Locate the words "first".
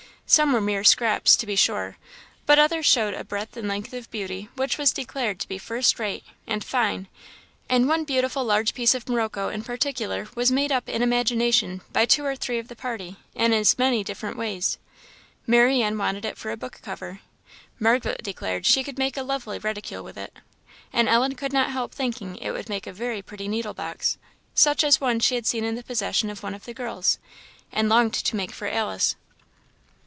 5.57-5.99